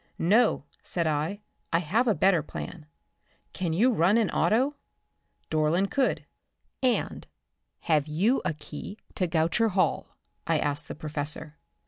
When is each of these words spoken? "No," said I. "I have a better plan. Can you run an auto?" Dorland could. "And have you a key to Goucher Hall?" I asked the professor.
"No," 0.17 0.63
said 0.81 1.05
I. 1.05 1.41
"I 1.71 1.77
have 1.77 2.07
a 2.07 2.15
better 2.15 2.41
plan. 2.41 2.87
Can 3.53 3.71
you 3.71 3.93
run 3.93 4.17
an 4.17 4.31
auto?" 4.31 4.73
Dorland 5.51 5.91
could. 5.91 6.25
"And 6.81 7.27
have 7.81 8.07
you 8.07 8.41
a 8.43 8.55
key 8.55 8.97
to 9.13 9.27
Goucher 9.27 9.73
Hall?" 9.73 10.07
I 10.47 10.57
asked 10.57 10.87
the 10.87 10.95
professor. 10.95 11.59